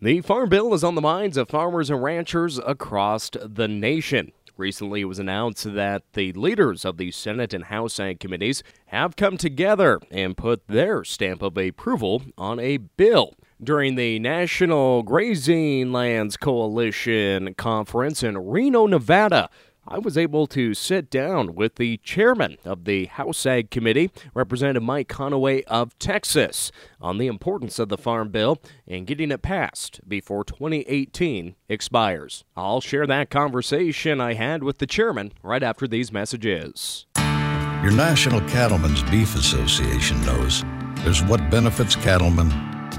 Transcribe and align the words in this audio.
The 0.00 0.20
Farm 0.20 0.48
Bill 0.48 0.74
is 0.74 0.84
on 0.84 0.94
the 0.94 1.00
minds 1.00 1.36
of 1.36 1.48
farmers 1.48 1.90
and 1.90 2.00
ranchers 2.00 2.60
across 2.60 3.30
the 3.32 3.66
nation. 3.66 4.30
Recently, 4.56 5.00
it 5.00 5.06
was 5.06 5.18
announced 5.18 5.74
that 5.74 6.04
the 6.12 6.32
leaders 6.34 6.84
of 6.84 6.98
the 6.98 7.10
Senate 7.10 7.52
and 7.52 7.64
House 7.64 7.98
Ag 7.98 8.20
committees 8.20 8.62
have 8.86 9.16
come 9.16 9.36
together 9.36 9.98
and 10.12 10.36
put 10.36 10.68
their 10.68 11.02
stamp 11.02 11.42
of 11.42 11.58
approval 11.58 12.22
on 12.38 12.60
a 12.60 12.76
bill. 12.76 13.34
During 13.60 13.96
the 13.96 14.20
National 14.20 15.02
Grazing 15.02 15.90
Lands 15.90 16.36
Coalition 16.36 17.54
conference 17.54 18.22
in 18.22 18.38
Reno, 18.38 18.86
Nevada, 18.86 19.50
I 19.90 19.98
was 19.98 20.18
able 20.18 20.46
to 20.48 20.74
sit 20.74 21.08
down 21.08 21.54
with 21.54 21.76
the 21.76 21.96
chairman 21.98 22.58
of 22.62 22.84
the 22.84 23.06
House 23.06 23.46
Ag 23.46 23.70
Committee, 23.70 24.10
Representative 24.34 24.82
Mike 24.82 25.08
Conaway 25.08 25.62
of 25.64 25.98
Texas, 25.98 26.70
on 27.00 27.16
the 27.16 27.26
importance 27.26 27.78
of 27.78 27.88
the 27.88 27.96
Farm 27.96 28.28
Bill 28.28 28.58
and 28.86 29.06
getting 29.06 29.30
it 29.30 29.40
passed 29.40 30.06
before 30.06 30.44
2018 30.44 31.54
expires. 31.70 32.44
I'll 32.54 32.82
share 32.82 33.06
that 33.06 33.30
conversation 33.30 34.20
I 34.20 34.34
had 34.34 34.62
with 34.62 34.76
the 34.76 34.86
chairman 34.86 35.32
right 35.42 35.62
after 35.62 35.88
these 35.88 36.12
messages. 36.12 37.06
Your 37.16 37.92
National 37.92 38.42
Cattlemen's 38.42 39.02
Beef 39.04 39.36
Association 39.36 40.20
knows 40.26 40.64
there's 40.96 41.22
what 41.22 41.48
benefits 41.48 41.96
cattlemen 41.96 42.52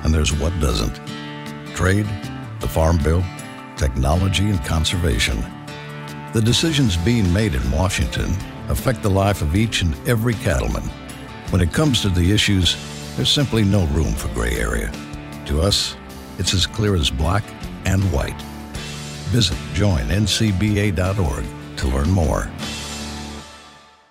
and 0.04 0.12
there's 0.12 0.34
what 0.34 0.60
doesn't. 0.60 1.00
Trade, 1.76 2.08
the 2.62 2.68
Farm 2.68 2.98
Bill, 2.98 3.24
technology, 3.78 4.50
and 4.50 4.66
conservation. 4.66 5.44
The 6.32 6.42
decisions 6.42 6.96
being 6.96 7.34
made 7.34 7.56
in 7.56 7.72
Washington 7.72 8.36
affect 8.68 9.02
the 9.02 9.10
life 9.10 9.42
of 9.42 9.56
each 9.56 9.82
and 9.82 9.96
every 10.08 10.36
cattleman. 10.36 10.84
When 11.50 11.60
it 11.60 11.74
comes 11.74 12.04
to 12.04 12.10
the 12.10 12.32
issues, 12.32 12.76
there's 13.16 13.32
simply 13.32 13.64
no 13.64 13.88
room 13.88 14.14
for 14.14 14.28
gray 14.36 14.56
area. 14.56 14.92
To 15.48 15.60
us, 15.60 15.98
it's 16.38 16.54
as 16.54 16.68
clear 16.68 16.94
as 16.94 17.10
black 17.10 17.44
and 17.86 18.04
white. 18.12 18.40
Visit 19.32 19.58
joinncba.org 19.74 21.46
to 21.78 21.88
learn 21.88 22.12
more. 22.12 22.52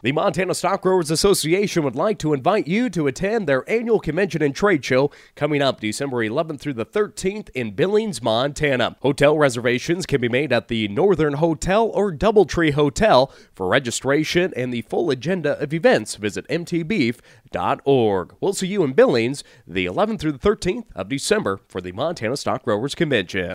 The 0.00 0.12
Montana 0.12 0.54
Stock 0.54 0.82
Growers 0.82 1.10
Association 1.10 1.82
would 1.82 1.96
like 1.96 2.20
to 2.20 2.32
invite 2.32 2.68
you 2.68 2.88
to 2.90 3.08
attend 3.08 3.48
their 3.48 3.68
annual 3.68 3.98
convention 3.98 4.42
and 4.42 4.54
trade 4.54 4.84
show 4.84 5.10
coming 5.34 5.60
up 5.60 5.80
December 5.80 6.18
11th 6.18 6.60
through 6.60 6.74
the 6.74 6.86
13th 6.86 7.50
in 7.50 7.72
Billings, 7.72 8.22
Montana. 8.22 8.94
Hotel 9.00 9.36
reservations 9.36 10.06
can 10.06 10.20
be 10.20 10.28
made 10.28 10.52
at 10.52 10.68
the 10.68 10.86
Northern 10.86 11.32
Hotel 11.34 11.88
or 11.88 12.12
Doubletree 12.12 12.74
Hotel. 12.74 13.32
For 13.56 13.66
registration 13.66 14.52
and 14.56 14.72
the 14.72 14.82
full 14.82 15.10
agenda 15.10 15.58
of 15.60 15.74
events, 15.74 16.14
visit 16.14 16.46
mtbeef.org. 16.46 18.34
We'll 18.40 18.52
see 18.52 18.68
you 18.68 18.84
in 18.84 18.92
Billings 18.92 19.42
the 19.66 19.86
11th 19.86 20.20
through 20.20 20.32
the 20.32 20.38
13th 20.38 20.84
of 20.94 21.08
December 21.08 21.58
for 21.66 21.80
the 21.80 21.90
Montana 21.90 22.36
Stock 22.36 22.62
Growers 22.62 22.94
Convention. 22.94 23.54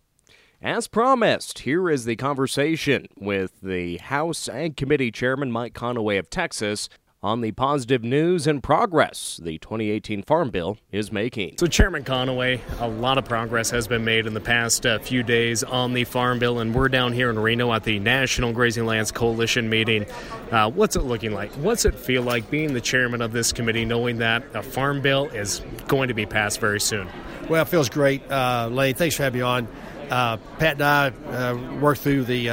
As 0.63 0.87
promised, 0.87 1.59
here 1.59 1.89
is 1.89 2.05
the 2.05 2.15
conversation 2.15 3.07
with 3.19 3.59
the 3.61 3.97
House 3.97 4.47
Ag 4.47 4.77
Committee 4.77 5.11
Chairman 5.11 5.51
Mike 5.51 5.73
Conaway 5.73 6.17
of 6.17 6.29
Texas 6.29 6.87
on 7.21 7.41
the 7.41 7.51
positive 7.51 8.01
news 8.01 8.47
and 8.47 8.63
progress 8.63 9.41
the 9.43 9.57
2018 9.57 10.23
Farm 10.23 10.51
Bill 10.51 10.77
is 10.89 11.11
making. 11.11 11.57
So, 11.59 11.67
Chairman 11.67 12.05
Conaway, 12.05 12.61
a 12.79 12.87
lot 12.87 13.17
of 13.17 13.25
progress 13.25 13.71
has 13.71 13.89
been 13.89 14.05
made 14.05 14.25
in 14.25 14.33
the 14.33 14.39
past 14.39 14.85
uh, 14.85 14.99
few 14.99 15.21
days 15.21 15.65
on 15.65 15.91
the 15.91 16.05
Farm 16.05 16.39
Bill, 16.39 16.59
and 16.59 16.73
we're 16.73 16.87
down 16.87 17.11
here 17.11 17.29
in 17.29 17.37
Reno 17.37 17.73
at 17.73 17.83
the 17.83 17.99
National 17.99 18.53
Grazing 18.53 18.85
Lands 18.85 19.11
Coalition 19.11 19.69
meeting. 19.69 20.05
Uh, 20.49 20.71
what's 20.71 20.95
it 20.95 21.03
looking 21.03 21.33
like? 21.33 21.51
What's 21.55 21.83
it 21.83 21.93
feel 21.93 22.23
like 22.23 22.49
being 22.49 22.73
the 22.73 22.81
chairman 22.81 23.21
of 23.21 23.33
this 23.33 23.51
committee, 23.51 23.83
knowing 23.83 24.19
that 24.19 24.45
a 24.53 24.63
Farm 24.63 25.01
Bill 25.01 25.25
is 25.31 25.61
going 25.89 26.07
to 26.07 26.13
be 26.13 26.25
passed 26.25 26.61
very 26.61 26.79
soon? 26.79 27.09
Well, 27.49 27.63
it 27.63 27.67
feels 27.67 27.89
great. 27.89 28.31
Uh, 28.31 28.69
Lane, 28.71 28.95
thanks 28.95 29.17
for 29.17 29.23
having 29.23 29.39
me 29.39 29.43
on. 29.43 29.67
Uh, 30.13 30.37
Pat 30.59 30.73
and 30.73 30.83
I 30.83 31.07
uh, 31.07 31.79
worked 31.81 32.01
through 32.01 32.25
the 32.25 32.47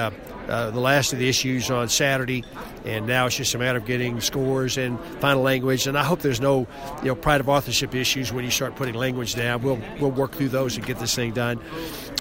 uh, 0.48 0.70
the 0.70 0.80
last 0.80 1.12
of 1.12 1.18
the 1.18 1.28
issues 1.28 1.70
on 1.70 1.88
Saturday, 1.88 2.44
and 2.84 3.06
now 3.06 3.26
it's 3.26 3.36
just 3.36 3.54
a 3.54 3.58
matter 3.58 3.78
of 3.78 3.84
getting 3.84 4.20
scores 4.20 4.78
and 4.78 4.98
final 5.20 5.42
language. 5.42 5.86
And 5.86 5.98
I 5.98 6.04
hope 6.04 6.20
there's 6.20 6.40
no, 6.40 6.66
you 7.02 7.08
know, 7.08 7.14
pride 7.14 7.40
of 7.40 7.48
authorship 7.48 7.94
issues 7.94 8.32
when 8.32 8.44
you 8.44 8.50
start 8.50 8.76
putting 8.76 8.94
language 8.94 9.34
down. 9.34 9.62
We'll 9.62 9.80
we'll 10.00 10.10
work 10.10 10.32
through 10.32 10.48
those 10.48 10.76
and 10.76 10.86
get 10.86 10.98
this 10.98 11.14
thing 11.14 11.32
done. 11.32 11.60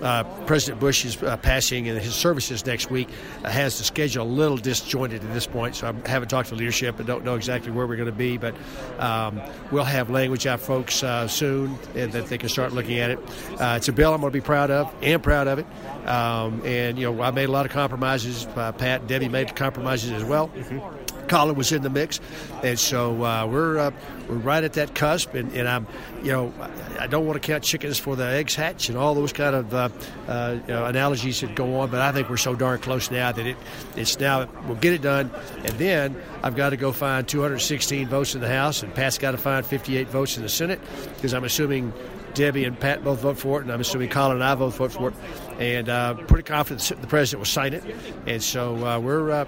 Uh, 0.02 0.24
President 0.46 0.80
Bush 0.80 1.04
is 1.06 1.22
uh, 1.24 1.38
passing, 1.38 1.88
and 1.90 2.00
his 2.00 2.16
services 2.16 2.66
next 2.66 2.90
week 2.90 3.10
has 3.44 3.78
the 3.78 3.84
schedule 3.84 4.24
a 4.24 4.28
little 4.28 4.58
disjointed 4.58 5.24
at 5.24 5.34
this 5.34 5.48
point. 5.48 5.76
So 5.76 5.88
I 5.88 6.10
haven't 6.10 6.30
talked 6.30 6.50
to 6.50 6.56
leadership 6.56 7.00
and 7.00 7.08
don't 7.08 7.26
know 7.26 7.36
exactly 7.36 7.72
where 7.72 7.86
we're 7.86 7.98
going 7.98 8.10
to 8.10 8.12
be, 8.12 8.38
but 8.38 8.56
um, 9.00 9.42
we'll 9.72 9.84
have 9.84 10.10
language 10.10 10.48
out, 10.48 10.60
folks, 10.62 11.04
uh, 11.04 11.28
soon, 11.28 11.78
and 11.96 12.12
that 12.14 12.28
they 12.28 12.38
can 12.38 12.50
start 12.50 12.74
looking 12.74 13.00
at 13.00 13.12
it. 13.12 13.20
Uh, 13.60 13.76
it's 13.78 13.88
a 13.88 13.94
bill 13.94 14.14
I'm 14.14 14.22
going 14.22 14.32
to 14.32 14.38
be 14.38 14.44
proud 14.44 14.72
of, 14.72 14.94
and 15.02 15.22
proud 15.22 15.48
of 15.48 15.60
it. 15.60 15.66
Um, 16.08 16.62
and 16.66 16.98
you 16.98 17.12
know, 17.12 17.22
I 17.22 17.32
made 17.32 17.50
a 17.50 17.52
lot 17.52 17.66
of 17.66 17.72
compromises. 17.72 18.09
Uh, 18.10 18.72
Pat 18.72 19.02
and 19.02 19.10
Debbie 19.10 19.30
made 19.30 19.56
compromises 19.56 20.12
as 20.12 20.24
well. 20.24 20.50
Mm-hmm. 20.50 21.28
Collin 21.28 21.56
was 21.56 21.72
in 21.72 21.84
the 21.84 21.92
mix, 21.92 22.20
and 22.64 22.78
so 22.78 23.24
uh, 23.24 23.46
we're 23.46 23.78
uh, 23.78 23.92
we're 24.28 24.36
right 24.36 24.64
at 24.64 24.74
that 24.74 24.96
cusp. 24.96 25.36
And, 25.36 25.54
and, 25.54 25.68
I'm, 25.68 25.86
you 26.24 26.32
know, 26.32 26.52
I 27.00 27.06
don't 27.06 27.28
want 27.28 27.40
to 27.42 27.48
count 27.48 27.64
chickens 27.64 28.00
for 28.00 28.16
the 28.16 28.26
eggs 28.26 28.56
hatch 28.56 28.90
and 28.90 28.98
all 28.98 29.14
those 29.14 29.32
kind 29.32 29.56
of 29.56 29.74
uh, 29.74 29.90
uh, 30.28 30.58
you 30.68 30.74
know, 30.74 30.86
analogies 30.86 31.40
that 31.42 31.54
go 31.56 31.80
on. 31.80 31.92
But 31.92 32.02
I 32.02 32.12
think 32.12 32.30
we're 32.30 32.38
so 32.38 32.56
darn 32.56 32.80
close 32.80 33.12
now 33.12 33.32
that 33.32 33.46
it 33.46 33.58
it's 33.96 34.20
now 34.20 34.50
we'll 34.66 34.78
get 34.78 34.94
it 34.94 35.04
done, 35.04 35.32
and 35.58 35.78
then 35.78 36.20
I've 36.42 36.56
got 36.56 36.72
to 36.72 36.78
go 36.78 36.92
find 36.92 37.28
216 37.28 38.08
votes 38.08 38.34
in 38.34 38.42
the 38.42 38.50
House, 38.50 38.82
and 38.82 38.94
Pat's 38.94 39.20
got 39.20 39.32
to 39.32 39.38
find 39.38 39.64
58 39.64 40.08
votes 40.10 40.36
in 40.36 40.44
the 40.44 40.50
Senate 40.50 40.82
because 41.16 41.36
I'm 41.36 41.44
assuming 41.44 41.94
Debbie 42.34 42.66
and 42.66 42.80
Pat 42.80 43.04
both 43.04 43.22
vote 43.22 43.38
for 43.38 43.60
it, 43.60 43.64
and 43.64 43.72
I'm 43.72 43.82
assuming 43.82 44.10
Collin 44.10 44.38
and 44.38 44.44
I 44.44 44.56
both 44.56 44.78
vote 44.78 44.92
for 44.92 45.10
it. 45.10 45.16
And 45.60 45.90
uh, 45.90 46.14
pretty 46.14 46.44
confident 46.44 47.02
the 47.02 47.08
president 47.08 47.40
will 47.40 47.46
sign 47.46 47.74
it. 47.74 47.84
And 48.26 48.42
so 48.42 48.76
uh, 48.86 49.00
we're 49.00 49.32
uh, 49.32 49.46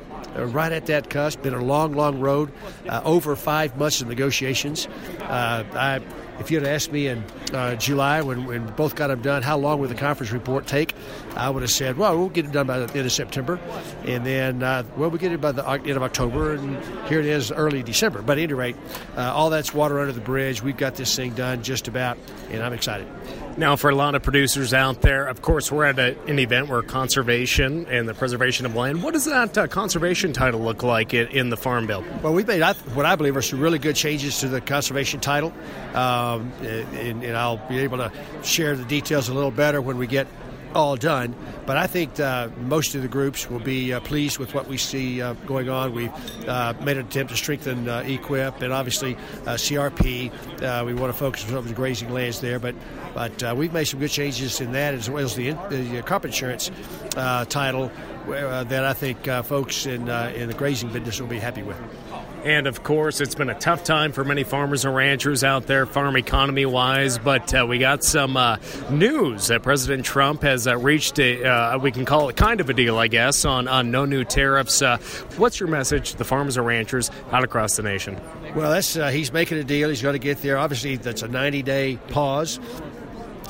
right 0.48 0.72
at 0.72 0.88
that 0.88 1.10
cusp. 1.10 1.42
Been 1.42 1.54
a 1.54 1.64
long, 1.64 1.94
long 1.94 2.20
road, 2.20 2.52
uh, 2.90 3.02
over 3.06 3.36
five 3.36 3.78
months 3.78 4.02
of 4.02 4.08
negotiations. 4.08 4.88
Uh, 5.22 5.64
I 5.74 6.02
if 6.42 6.50
you 6.50 6.60
had 6.60 6.68
asked 6.68 6.92
me 6.92 7.08
in 7.08 7.24
uh, 7.54 7.76
July 7.76 8.22
when, 8.22 8.46
when 8.46 8.66
both 8.72 8.96
got 8.96 9.08
them 9.08 9.22
done, 9.22 9.44
how 9.44 9.58
long 9.58 9.80
would 9.80 9.90
the 9.90 9.96
conference 9.96 10.32
report 10.32 10.66
take? 10.66 10.94
I 11.36 11.50
would 11.50 11.62
have 11.62 11.72
said, 11.72 11.98
well, 11.98 12.18
we'll 12.18 12.30
get 12.30 12.46
it 12.46 12.52
done 12.52 12.66
by 12.66 12.80
the 12.80 12.98
end 12.98 13.06
of 13.06 13.12
September. 13.12 13.60
And 14.06 14.26
then, 14.26 14.64
uh, 14.64 14.84
well, 14.98 15.10
we'll 15.10 15.20
get 15.20 15.32
it 15.32 15.40
by 15.40 15.52
the 15.52 15.64
end 15.70 15.92
of 15.92 16.04
October, 16.04 16.54
and 16.54 16.84
here 17.08 17.20
it 17.20 17.28
is 17.28 17.52
early 17.52 17.84
December. 17.84 18.24
But 18.24 18.40
at 18.40 18.44
any 18.44 18.54
rate, 18.54 18.76
uh, 19.16 19.32
all 19.34 19.52
that's 19.52 19.74
water 19.74 20.00
under 20.00 20.14
the 20.14 20.20
bridge. 20.20 20.64
We've 20.64 20.76
got 20.76 20.96
this 20.96 21.16
thing 21.16 21.34
done 21.36 21.62
just 21.62 21.88
about, 21.88 22.18
and 22.50 22.64
I'm 22.64 22.74
excited. 22.74 23.08
Now, 23.58 23.76
for 23.76 23.90
a 23.90 23.96
lot 23.96 24.16
of 24.16 24.24
producers 24.24 24.74
out 24.74 25.02
there, 25.02 25.28
of 25.28 25.42
course, 25.42 25.72
we're 25.72 25.84
at 25.84 26.00
a, 26.00 26.18
an 26.28 26.40
event 26.40 26.70
where 26.70 26.82
conservation 26.82 27.86
and 27.88 28.08
the 28.08 28.14
preservation 28.14 28.66
of 28.66 28.76
land. 28.76 29.04
What 29.04 29.14
does 29.14 29.26
that 29.26 29.58
uh, 29.58 29.68
conservation 29.68 30.32
title 30.32 30.62
look 30.62 30.84
like 30.84 31.14
in, 31.14 31.28
in, 31.28 31.50
the 31.50 31.58
Farm 31.58 31.86
Bill? 31.86 32.04
Well, 32.24 32.34
we've 32.34 32.48
made 32.48 32.64
what 32.94 33.06
I 33.06 33.16
believe 33.16 33.36
are 33.36 33.42
some 33.42 33.60
really 33.60 33.78
good 33.78 33.96
changes 33.96 34.40
to 34.40 34.48
the 34.48 34.62
conservation 34.62 35.20
title, 35.20 35.54
um, 35.94 36.52
and, 36.62 37.24
and 37.24 37.36
I'll 37.36 37.58
be 37.68 37.80
able 37.80 37.98
to 37.98 38.12
share 38.42 38.76
the 38.78 38.86
details 38.86 39.28
a 39.28 39.34
little 39.34 39.52
better 39.52 39.82
when 39.82 39.98
we 39.98 40.08
get 40.08 40.28
all 40.74 40.96
done. 40.96 41.36
But 41.66 41.78
I 41.78 41.88
think 41.88 42.20
uh, 42.20 42.50
most 42.62 42.96
of 42.96 43.02
the 43.02 43.08
groups 43.08 43.50
will 43.50 43.60
be 43.60 43.94
uh, 43.94 44.00
pleased 44.02 44.38
with 44.38 44.54
what 44.54 44.68
we 44.68 44.78
see 44.78 45.22
uh, 45.22 45.34
going 45.46 45.70
on. 45.70 45.94
We've 45.94 46.12
uh, 46.48 46.74
made 46.82 46.98
an 46.98 47.06
attempt 47.08 47.32
to 47.32 47.38
strengthen 47.38 47.88
uh, 47.88 48.02
EQIP 48.02 48.62
and 48.62 48.74
obviously 48.74 49.16
uh, 49.16 49.56
CRP. 49.56 50.86
we 50.86 50.94
want 50.94 51.14
to 51.14 51.18
focus 51.18 51.50
on 51.52 51.66
the 51.66 51.74
grazing 51.74 52.12
lands 52.12 52.42
there, 52.42 52.60
but 52.60 52.76
but 53.14 53.58
we've 53.58 53.74
made 53.74 53.86
some 53.86 54.00
good 54.00 54.10
changes 54.10 54.62
in 54.62 54.72
that 54.72 54.94
as 54.94 55.10
well 55.10 55.24
as 55.24 55.36
the, 55.36 55.52
the 55.70 56.02
crop 56.06 56.24
insurance 56.26 56.72
title 57.50 57.92
that 58.28 58.86
I 58.86 58.94
think 58.94 59.26
folks 59.46 59.86
in 59.86 60.08
in 60.08 60.48
the 60.48 60.56
grazing 60.56 60.90
business 60.90 61.20
will 61.20 61.28
be 61.28 61.40
happy 61.40 61.64
with. 61.64 61.78
And 62.44 62.66
of 62.66 62.84
course, 62.84 63.22
it's 63.22 63.36
been 63.36 63.52
a 63.52 63.60
tough 63.60 63.84
time 63.84 64.12
for 64.12 64.24
many 64.24 64.44
farmers 64.44 64.84
and 64.84 64.96
ranchers 64.96 65.44
out 65.44 65.68
there, 65.68 65.86
farm 65.86 66.18
economy 66.18 66.66
wise. 66.66 67.20
But 67.20 67.54
uh, 67.54 67.68
we 67.70 67.78
got 67.78 68.04
some 68.04 68.36
uh, 68.36 68.58
news 68.90 69.48
that 69.48 69.62
President 69.62 70.06
Trump 70.06 70.42
has 70.42 70.66
uh, 70.66 70.76
reached 70.78 71.20
a, 71.20 71.46
uh, 71.46 71.78
we 71.78 71.92
can 71.92 72.04
call 72.04 72.30
it 72.30 72.36
kind 72.36 72.60
of 72.60 72.68
a 72.70 72.74
deal, 72.74 72.98
I 72.98 73.08
guess, 73.08 73.46
on, 73.46 73.68
on 73.68 73.92
no 73.92 74.06
new 74.06 74.24
tariffs. 74.24 74.82
Uh, 74.82 74.98
what's 75.38 75.60
your 75.60 75.70
message 75.70 76.12
to 76.12 76.18
the 76.18 76.26
farmers 76.26 76.58
and 76.58 76.66
ranchers 76.66 77.12
out 77.32 77.44
across 77.44 77.76
the 77.76 77.84
nation? 77.84 78.20
Well, 78.56 78.72
that's 78.72 78.98
uh, 78.98 79.10
he's 79.10 79.32
making 79.32 79.60
a 79.60 79.64
deal. 79.64 79.90
He's 79.90 80.02
going 80.02 80.14
to 80.14 80.20
get 80.20 80.42
there. 80.42 80.58
Obviously, 80.58 80.98
that's 80.98 81.22
a 81.22 81.28
90 81.28 81.62
day 81.62 82.00
pause 82.10 82.60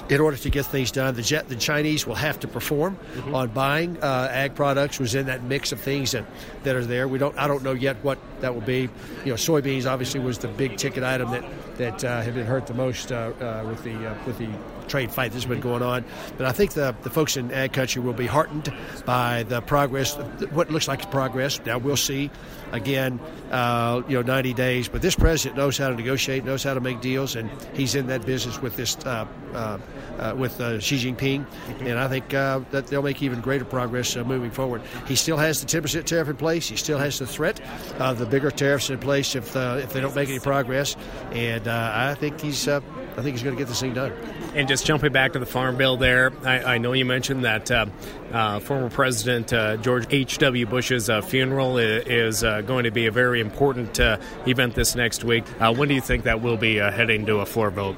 in 0.09 0.19
order 0.19 0.35
to 0.35 0.49
get 0.49 0.65
things 0.65 0.91
done. 0.91 1.15
The, 1.15 1.21
jet, 1.21 1.47
the 1.47 1.55
Chinese 1.55 2.05
will 2.05 2.15
have 2.15 2.41
to 2.41 2.47
perform 2.47 2.97
mm-hmm. 2.97 3.33
on 3.33 3.47
buying 3.49 3.97
uh, 4.03 4.27
ag 4.29 4.55
products. 4.55 4.99
Was 4.99 5.15
in 5.15 5.27
that 5.27 5.43
mix 5.43 5.71
of 5.71 5.79
things 5.79 6.11
that, 6.11 6.25
that 6.63 6.75
are 6.75 6.85
there. 6.85 7.07
We 7.07 7.17
don't. 7.17 7.37
I 7.37 7.47
don't 7.47 7.63
know 7.63 7.71
yet 7.71 7.95
what 8.03 8.19
that 8.41 8.53
will 8.53 8.61
be. 8.61 8.89
You 9.23 9.31
know, 9.31 9.35
soybeans 9.35 9.89
obviously 9.89 10.19
was 10.19 10.37
the 10.39 10.47
big 10.47 10.77
ticket 10.77 11.03
item 11.03 11.31
that 11.31 11.43
that 11.77 12.03
uh, 12.03 12.21
had 12.21 12.35
been 12.35 12.45
hurt 12.45 12.67
the 12.67 12.73
most 12.73 13.11
uh, 13.11 13.31
uh, 13.39 13.65
with 13.67 13.83
the 13.83 14.09
uh, 14.09 14.15
with 14.25 14.37
the 14.37 14.49
trade 14.87 15.11
fight 15.11 15.31
that's 15.31 15.45
been 15.45 15.61
going 15.61 15.81
on. 15.81 16.03
But 16.37 16.45
I 16.45 16.51
think 16.51 16.73
the, 16.73 16.93
the 17.01 17.09
folks 17.09 17.37
in 17.37 17.51
ag 17.51 17.71
country 17.71 18.01
will 18.01 18.13
be 18.13 18.27
heartened 18.27 18.73
by 19.05 19.43
the 19.43 19.61
progress, 19.61 20.15
what 20.51 20.69
looks 20.69 20.87
like 20.87 21.09
progress. 21.09 21.59
Now 21.65 21.77
we'll 21.77 21.95
see 21.95 22.29
again, 22.73 23.19
uh, 23.51 24.01
you 24.07 24.15
know, 24.15 24.21
90 24.21 24.53
days. 24.53 24.89
But 24.89 25.01
this 25.01 25.15
president 25.15 25.57
knows 25.57 25.77
how 25.77 25.89
to 25.89 25.95
negotiate, 25.95 26.43
knows 26.43 26.63
how 26.63 26.73
to 26.73 26.81
make 26.81 26.99
deals, 26.99 27.35
and 27.35 27.49
he's 27.73 27.95
in 27.95 28.07
that 28.07 28.25
business 28.25 28.61
with 28.61 28.75
this 28.75 28.97
uh, 29.05 29.25
with 30.35 30.57
Xi 30.81 30.97
Jinping. 30.97 31.45
And 31.79 31.97
I 31.97 32.07
think 32.07 32.29
that 32.29 32.87
they'll 32.87 33.01
make 33.01 33.23
even 33.23 33.39
greater 33.41 33.65
progress 33.65 34.15
moving 34.15 34.51
forward. 34.51 34.81
He 35.07 35.15
still 35.15 35.37
has 35.37 35.63
the 35.63 35.67
10% 35.67 36.03
tariff 36.03 36.29
in 36.29 36.35
place. 36.35 36.67
He 36.67 36.75
still 36.75 36.99
has 36.99 37.17
the 37.17 37.27
threat 37.27 37.61
of 37.99 38.19
the 38.19 38.25
bigger 38.31 38.49
tariffs 38.49 38.89
in 38.89 38.97
place 38.97 39.35
if 39.35 39.55
if 39.55 39.93
they 39.93 40.01
don't 40.01 40.15
make 40.15 40.29
any 40.29 40.39
progress. 40.39 40.95
And 41.31 41.67
I 41.67 42.15
think 42.15 42.41
he's 42.41 42.67
I 43.17 43.21
think 43.21 43.35
he's 43.35 43.43
going 43.43 43.55
to 43.55 43.61
get 43.61 43.67
this 43.67 43.81
thing 43.81 43.93
done. 43.93 44.13
And 44.55 44.67
just 44.67 44.85
jumping 44.85 45.11
back 45.11 45.33
to 45.33 45.39
the 45.39 45.45
farm 45.45 45.77
bill 45.77 45.97
there, 45.97 46.31
I, 46.43 46.75
I 46.75 46.77
know 46.77 46.93
you 46.93 47.05
mentioned 47.05 47.43
that 47.43 47.69
uh, 47.69 47.85
uh, 48.31 48.59
former 48.59 48.89
President 48.89 49.51
uh, 49.51 49.77
George 49.77 50.05
H.W. 50.09 50.65
Bush's 50.65 51.09
uh, 51.09 51.21
funeral 51.21 51.77
is, 51.77 52.43
uh, 52.43 52.61
going 52.61 52.85
to 52.85 52.91
be 52.91 53.07
a 53.07 53.11
very 53.11 53.41
important 53.41 53.99
uh, 53.99 54.17
event 54.47 54.75
this 54.75 54.95
next 54.95 55.23
week. 55.23 55.45
when 55.59 55.89
do 55.89 55.95
you 55.95 56.01
think 56.01 56.23
that 56.23 56.41
will 56.41 56.57
be 56.57 56.77
heading 56.77 57.25
to 57.25 57.39
a 57.39 57.45
floor 57.45 57.69
vote? 57.69 57.97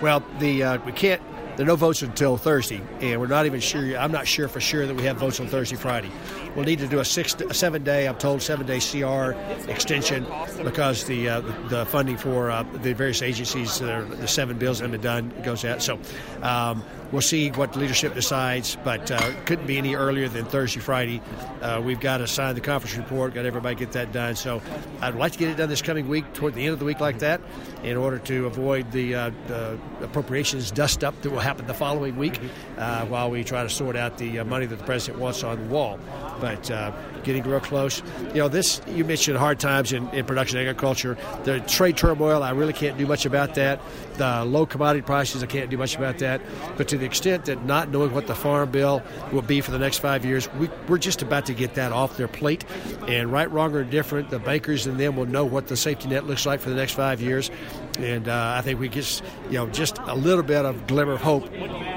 Well, 0.00 0.22
the 0.38 0.80
we 0.84 0.92
can't 0.92 1.22
there 1.56 1.64
are 1.64 1.68
no 1.68 1.76
votes 1.76 2.02
until 2.02 2.36
Thursday, 2.36 2.80
and 3.00 3.20
we're 3.20 3.28
not 3.28 3.46
even 3.46 3.60
sure. 3.60 3.96
I'm 3.96 4.10
not 4.10 4.26
sure 4.26 4.48
for 4.48 4.60
sure 4.60 4.86
that 4.86 4.94
we 4.94 5.04
have 5.04 5.16
votes 5.18 5.38
on 5.38 5.46
Thursday, 5.46 5.76
Friday. 5.76 6.10
We'll 6.56 6.64
need 6.64 6.80
to 6.80 6.88
do 6.88 6.98
a 6.98 7.04
six, 7.04 7.34
a 7.34 7.54
seven 7.54 7.84
day. 7.84 8.08
I'm 8.08 8.16
told 8.16 8.42
seven 8.42 8.66
day 8.66 8.80
CR 8.80 9.32
extension 9.70 10.26
because 10.62 11.04
the 11.04 11.28
uh, 11.28 11.40
the 11.68 11.86
funding 11.86 12.16
for 12.16 12.50
uh, 12.50 12.64
the 12.82 12.92
various 12.92 13.22
agencies, 13.22 13.78
the 13.78 14.26
seven 14.26 14.58
bills 14.58 14.78
that 14.78 14.84
have 14.84 14.92
been 14.92 15.00
done, 15.00 15.32
goes 15.44 15.64
out. 15.64 15.80
So 15.80 15.98
um, 16.42 16.82
we'll 17.14 17.22
see 17.22 17.48
what 17.50 17.76
leadership 17.76 18.12
decides, 18.12 18.76
but 18.82 19.08
uh, 19.08 19.32
couldn't 19.44 19.68
be 19.68 19.78
any 19.78 19.94
earlier 19.94 20.28
than 20.28 20.44
Thursday, 20.44 20.80
Friday. 20.80 21.22
Uh, 21.62 21.80
we've 21.82 22.00
got 22.00 22.18
to 22.18 22.26
sign 22.26 22.56
the 22.56 22.60
conference 22.60 22.96
report, 22.96 23.32
got 23.34 23.46
everybody 23.46 23.76
get 23.76 23.92
that 23.92 24.10
done. 24.10 24.34
So 24.34 24.60
I'd 25.00 25.14
like 25.14 25.30
to 25.30 25.38
get 25.38 25.48
it 25.48 25.56
done 25.56 25.68
this 25.68 25.80
coming 25.80 26.08
week, 26.08 26.32
toward 26.34 26.54
the 26.54 26.64
end 26.64 26.72
of 26.72 26.80
the 26.80 26.84
week, 26.84 26.98
like 26.98 27.20
that, 27.20 27.40
in 27.84 27.96
order 27.96 28.18
to 28.18 28.46
avoid 28.46 28.90
the, 28.90 29.14
uh, 29.14 29.30
the 29.46 29.78
appropriations 30.02 30.72
dust 30.72 31.04
up 31.04 31.18
that 31.22 31.30
will 31.30 31.38
happen 31.38 31.68
the 31.68 31.74
following 31.74 32.16
week 32.16 32.40
uh, 32.78 33.06
while 33.06 33.30
we 33.30 33.44
try 33.44 33.62
to 33.62 33.70
sort 33.70 33.94
out 33.94 34.18
the 34.18 34.40
uh, 34.40 34.44
money 34.44 34.66
that 34.66 34.76
the 34.76 34.84
president 34.84 35.22
wants 35.22 35.44
on 35.44 35.68
the 35.68 35.72
wall. 35.72 36.00
But 36.40 36.68
uh, 36.68 36.90
getting 37.24 37.42
real 37.42 37.60
close. 37.60 38.02
You 38.28 38.40
know, 38.40 38.48
this 38.48 38.80
you 38.86 39.04
mentioned 39.04 39.38
hard 39.38 39.58
times 39.58 39.92
in, 39.92 40.08
in 40.10 40.24
production 40.24 40.58
agriculture. 40.58 41.16
The 41.44 41.60
trade 41.60 41.96
turmoil, 41.96 42.42
I 42.42 42.50
really 42.50 42.72
can't 42.72 42.96
do 42.96 43.06
much 43.06 43.26
about 43.26 43.54
that. 43.54 43.80
The 44.14 44.44
low 44.44 44.66
commodity 44.66 45.02
prices, 45.02 45.42
I 45.42 45.46
can't 45.46 45.70
do 45.70 45.78
much 45.78 45.96
about 45.96 46.18
that. 46.18 46.40
But 46.76 46.88
to 46.88 46.98
the 46.98 47.03
extent 47.04 47.44
that 47.46 47.64
not 47.64 47.88
knowing 47.90 48.12
what 48.12 48.26
the 48.26 48.34
farm 48.34 48.70
bill 48.70 49.02
will 49.32 49.42
be 49.42 49.60
for 49.60 49.70
the 49.70 49.78
next 49.78 49.98
five 49.98 50.24
years, 50.24 50.52
we, 50.54 50.68
we're 50.88 50.98
just 50.98 51.22
about 51.22 51.46
to 51.46 51.54
get 51.54 51.74
that 51.74 51.92
off 51.92 52.16
their 52.16 52.28
plate. 52.28 52.64
And 53.08 53.30
right, 53.30 53.50
wrong, 53.50 53.74
or 53.74 53.82
indifferent, 53.82 54.30
the 54.30 54.38
bankers 54.38 54.86
and 54.86 54.98
them 54.98 55.16
will 55.16 55.26
know 55.26 55.44
what 55.44 55.68
the 55.68 55.76
safety 55.76 56.08
net 56.08 56.26
looks 56.26 56.46
like 56.46 56.60
for 56.60 56.70
the 56.70 56.76
next 56.76 56.92
five 56.92 57.20
years. 57.20 57.50
And 57.98 58.28
uh, 58.28 58.54
I 58.56 58.62
think 58.62 58.80
we 58.80 58.88
just, 58.88 59.22
you 59.46 59.58
know, 59.58 59.68
just 59.68 59.98
a 59.98 60.14
little 60.14 60.42
bit 60.42 60.64
of 60.64 60.86
glimmer 60.86 61.12
of 61.12 61.20
hope. 61.20 61.48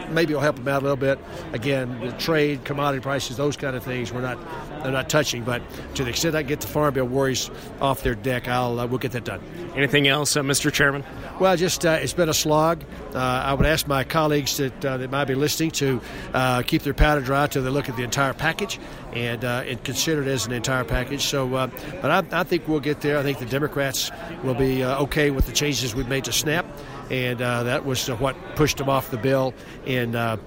Maybe 0.09 0.33
it'll 0.33 0.41
help 0.41 0.57
them 0.57 0.67
out 0.67 0.81
a 0.81 0.85
little 0.85 0.97
bit. 0.97 1.19
Again, 1.53 1.99
the 1.99 2.11
trade, 2.13 2.63
commodity 2.63 3.01
prices, 3.01 3.37
those 3.37 3.57
kind 3.57 3.75
of 3.75 3.83
things, 3.83 4.11
we're 4.11 4.21
not 4.21 4.37
they're 4.83 4.91
not 4.91 5.09
touching. 5.09 5.43
But 5.43 5.61
to 5.95 6.03
the 6.03 6.09
extent 6.09 6.35
I 6.35 6.43
get 6.43 6.61
the 6.61 6.67
farm 6.67 6.93
bill 6.93 7.05
worries 7.05 7.49
off 7.81 8.03
their 8.03 8.15
deck, 8.15 8.47
I'll 8.47 8.79
uh, 8.79 8.87
we'll 8.87 8.99
get 8.99 9.11
that 9.13 9.25
done. 9.25 9.41
Anything 9.75 10.07
else, 10.07 10.35
uh, 10.35 10.41
Mr. 10.41 10.71
Chairman? 10.71 11.03
Well, 11.39 11.55
just 11.55 11.85
uh, 11.85 11.99
it's 12.01 12.13
been 12.13 12.29
a 12.29 12.33
slog. 12.33 12.83
Uh, 13.13 13.19
I 13.19 13.53
would 13.53 13.65
ask 13.65 13.87
my 13.87 14.03
colleagues 14.03 14.57
that 14.57 14.85
uh, 14.85 14.97
that 14.97 15.11
might 15.11 15.25
be 15.25 15.35
listening 15.35 15.71
to 15.71 16.01
uh, 16.33 16.61
keep 16.63 16.83
their 16.83 16.93
powder 16.93 17.21
dry 17.21 17.43
until 17.43 17.63
they 17.63 17.69
look 17.69 17.89
at 17.89 17.95
the 17.95 18.03
entire 18.03 18.33
package 18.33 18.79
and 19.13 19.43
and 19.43 19.83
consider 19.83 20.21
it 20.21 20.27
as 20.27 20.45
an 20.45 20.53
entire 20.53 20.83
package. 20.83 21.23
So, 21.23 21.47
but 21.47 22.11
I, 22.11 22.23
I, 22.39 22.43
think 22.43 22.67
we'll 22.67 22.79
get 22.79 23.01
there. 23.01 23.17
I 23.17 23.23
think 23.23 23.39
the 23.39 23.45
Democrats 23.45 24.11
will 24.43 24.53
be 24.53 24.83
okay 24.83 25.31
with 25.31 25.45
the 25.45 25.53
changes 25.53 25.95
we've 25.95 26.07
made 26.07 26.25
to 26.25 26.31
SNAP, 26.31 26.65
and 27.09 27.39
that 27.39 27.85
was 27.85 28.07
what 28.07 28.35
pushed 28.55 28.79
him 28.79 28.89
off 28.89 29.11
the 29.11 29.17
bill 29.17 29.53
in 29.85 30.15
uh, 30.15 30.37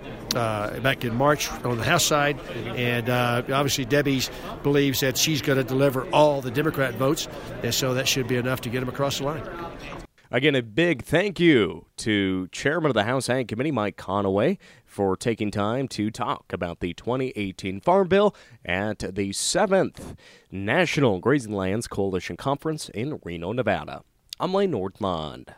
back 0.80 1.04
in 1.04 1.14
March 1.14 1.50
on 1.64 1.76
the 1.76 1.84
House 1.84 2.04
side, 2.04 2.38
and 2.76 3.08
uh, 3.08 3.42
obviously 3.52 3.84
Debbie 3.84 4.22
believes 4.62 5.00
that 5.00 5.16
she's 5.16 5.42
going 5.42 5.58
to 5.58 5.64
deliver 5.64 6.08
all 6.10 6.40
the 6.40 6.50
Democrat 6.50 6.94
votes, 6.94 7.28
and 7.62 7.74
so 7.74 7.94
that 7.94 8.06
should 8.06 8.28
be 8.28 8.36
enough 8.36 8.60
to 8.62 8.68
get 8.68 8.82
him 8.82 8.88
across 8.88 9.18
the 9.18 9.24
line. 9.24 9.42
Again, 10.32 10.54
a 10.54 10.62
big 10.62 11.02
thank 11.02 11.40
you 11.40 11.86
to 11.96 12.46
Chairman 12.52 12.88
of 12.88 12.94
the 12.94 13.02
House 13.02 13.28
Ag 13.28 13.48
Committee, 13.48 13.72
Mike 13.72 13.96
Conaway, 13.96 14.58
for 14.86 15.16
taking 15.16 15.50
time 15.50 15.88
to 15.88 16.08
talk 16.08 16.52
about 16.52 16.78
the 16.78 16.94
2018 16.94 17.80
Farm 17.80 18.06
Bill 18.06 18.32
at 18.64 19.00
the 19.00 19.30
7th 19.30 20.16
National 20.52 21.18
Grazing 21.18 21.52
Lands 21.52 21.88
Coalition 21.88 22.36
Conference 22.36 22.88
in 22.90 23.18
Reno, 23.24 23.52
Nevada. 23.52 24.04
I'm 24.38 24.54
Lane 24.54 24.70
Nordlund. 24.70 25.48